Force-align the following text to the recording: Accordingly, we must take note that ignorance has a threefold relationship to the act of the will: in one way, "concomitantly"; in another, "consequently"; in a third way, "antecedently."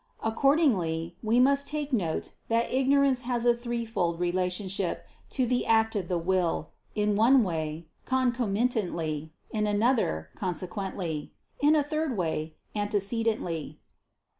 Accordingly, 0.23 1.15
we 1.21 1.39
must 1.39 1.67
take 1.67 1.93
note 1.93 2.31
that 2.47 2.73
ignorance 2.73 3.21
has 3.21 3.45
a 3.45 3.53
threefold 3.53 4.19
relationship 4.19 5.05
to 5.29 5.45
the 5.45 5.63
act 5.67 5.95
of 5.95 6.07
the 6.07 6.17
will: 6.17 6.71
in 6.95 7.15
one 7.15 7.43
way, 7.43 7.85
"concomitantly"; 8.05 9.31
in 9.51 9.67
another, 9.67 10.29
"consequently"; 10.35 11.33
in 11.59 11.75
a 11.75 11.83
third 11.83 12.17
way, 12.17 12.55
"antecedently." 12.75 13.79